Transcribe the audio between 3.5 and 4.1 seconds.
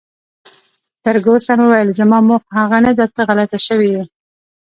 شوې.